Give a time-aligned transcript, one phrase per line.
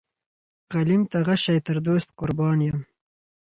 [0.73, 2.79] غلیم ته غشی تر دوست قربان یم.